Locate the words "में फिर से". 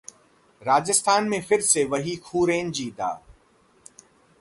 1.29-1.83